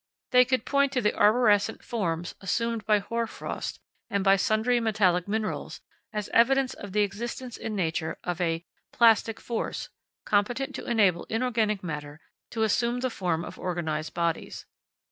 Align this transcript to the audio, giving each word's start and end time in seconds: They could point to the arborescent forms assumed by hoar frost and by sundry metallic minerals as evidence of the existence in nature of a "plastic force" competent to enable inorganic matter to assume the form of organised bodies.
They 0.31 0.45
could 0.45 0.65
point 0.65 0.91
to 0.93 1.01
the 1.01 1.13
arborescent 1.15 1.83
forms 1.83 2.33
assumed 2.41 2.87
by 2.87 2.97
hoar 2.97 3.27
frost 3.27 3.77
and 4.09 4.23
by 4.23 4.35
sundry 4.35 4.79
metallic 4.79 5.27
minerals 5.27 5.79
as 6.11 6.27
evidence 6.29 6.73
of 6.73 6.91
the 6.93 7.01
existence 7.01 7.55
in 7.55 7.75
nature 7.75 8.17
of 8.23 8.41
a 8.41 8.65
"plastic 8.91 9.39
force" 9.39 9.89
competent 10.25 10.73
to 10.77 10.85
enable 10.87 11.25
inorganic 11.25 11.83
matter 11.83 12.19
to 12.49 12.63
assume 12.63 13.01
the 13.01 13.11
form 13.11 13.45
of 13.45 13.59
organised 13.59 14.15
bodies. 14.15 14.65